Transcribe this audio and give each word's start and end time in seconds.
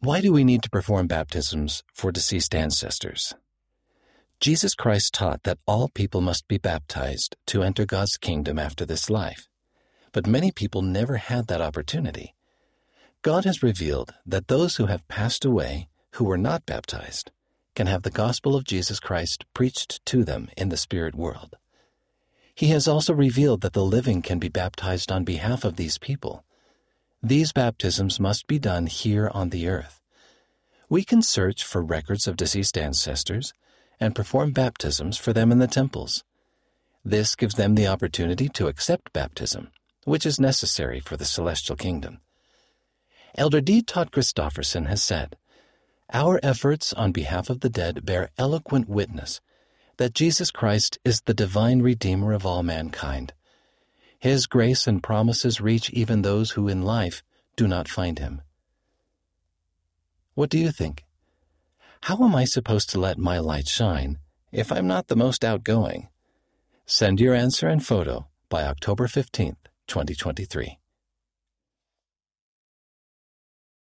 Why 0.00 0.20
do 0.20 0.32
we 0.32 0.44
need 0.44 0.62
to 0.62 0.70
perform 0.70 1.08
baptisms 1.08 1.82
for 1.92 2.12
deceased 2.12 2.54
ancestors? 2.54 3.34
Jesus 4.38 4.76
Christ 4.76 5.12
taught 5.12 5.42
that 5.42 5.58
all 5.66 5.88
people 5.88 6.20
must 6.20 6.46
be 6.46 6.56
baptized 6.56 7.36
to 7.46 7.64
enter 7.64 7.84
God's 7.84 8.16
kingdom 8.16 8.60
after 8.60 8.86
this 8.86 9.10
life. 9.10 9.48
But 10.12 10.28
many 10.28 10.52
people 10.52 10.82
never 10.82 11.16
had 11.16 11.48
that 11.48 11.60
opportunity. 11.60 12.36
God 13.22 13.44
has 13.44 13.60
revealed 13.60 14.14
that 14.24 14.46
those 14.46 14.76
who 14.76 14.86
have 14.86 15.08
passed 15.08 15.44
away 15.44 15.88
who 16.12 16.24
were 16.24 16.38
not 16.38 16.64
baptized 16.64 17.32
can 17.74 17.88
have 17.88 18.04
the 18.04 18.10
gospel 18.10 18.54
of 18.54 18.62
Jesus 18.62 19.00
Christ 19.00 19.46
preached 19.52 20.06
to 20.06 20.22
them 20.22 20.48
in 20.56 20.68
the 20.68 20.76
spirit 20.76 21.16
world. 21.16 21.56
He 22.54 22.68
has 22.68 22.86
also 22.86 23.12
revealed 23.12 23.62
that 23.62 23.72
the 23.72 23.84
living 23.84 24.22
can 24.22 24.38
be 24.38 24.48
baptized 24.48 25.10
on 25.10 25.24
behalf 25.24 25.64
of 25.64 25.74
these 25.74 25.98
people. 25.98 26.44
These 27.22 27.52
baptisms 27.52 28.20
must 28.20 28.46
be 28.46 28.60
done 28.60 28.86
here 28.86 29.28
on 29.34 29.50
the 29.50 29.68
earth. 29.68 30.00
We 30.88 31.02
can 31.02 31.20
search 31.20 31.64
for 31.64 31.82
records 31.82 32.28
of 32.28 32.36
deceased 32.36 32.78
ancestors 32.78 33.52
and 33.98 34.14
perform 34.14 34.52
baptisms 34.52 35.18
for 35.18 35.32
them 35.32 35.50
in 35.50 35.58
the 35.58 35.66
temples. 35.66 36.24
This 37.04 37.34
gives 37.34 37.56
them 37.56 37.74
the 37.74 37.88
opportunity 37.88 38.48
to 38.50 38.68
accept 38.68 39.12
baptism, 39.12 39.72
which 40.04 40.24
is 40.24 40.38
necessary 40.38 41.00
for 41.00 41.16
the 41.16 41.24
celestial 41.24 41.74
kingdom. 41.74 42.20
Elder 43.34 43.60
D. 43.60 43.82
Todd 43.82 44.12
Christofferson 44.12 44.86
has 44.86 45.02
said, 45.02 45.36
Our 46.12 46.38
efforts 46.42 46.92
on 46.92 47.12
behalf 47.12 47.50
of 47.50 47.60
the 47.60 47.68
dead 47.68 48.06
bear 48.06 48.30
eloquent 48.38 48.88
witness 48.88 49.40
that 49.96 50.14
Jesus 50.14 50.52
Christ 50.52 50.98
is 51.04 51.22
the 51.22 51.34
divine 51.34 51.82
Redeemer 51.82 52.32
of 52.32 52.46
all 52.46 52.62
mankind. 52.62 53.32
His 54.18 54.46
grace 54.46 54.86
and 54.88 55.02
promises 55.02 55.60
reach 55.60 55.90
even 55.90 56.22
those 56.22 56.52
who 56.52 56.66
in 56.66 56.82
life 56.82 57.22
do 57.56 57.68
not 57.68 57.88
find 57.88 58.18
him. 58.18 58.42
What 60.34 60.50
do 60.50 60.58
you 60.58 60.72
think? 60.72 61.04
How 62.02 62.16
am 62.24 62.34
I 62.34 62.44
supposed 62.44 62.90
to 62.90 63.00
let 63.00 63.18
my 63.18 63.38
light 63.38 63.68
shine 63.68 64.18
if 64.52 64.72
I'm 64.72 64.86
not 64.86 65.08
the 65.08 65.16
most 65.16 65.44
outgoing? 65.44 66.08
Send 66.86 67.20
your 67.20 67.34
answer 67.34 67.68
and 67.68 67.84
photo 67.84 68.26
by 68.48 68.64
October 68.64 69.06
15th, 69.06 69.56
2023. 69.86 70.77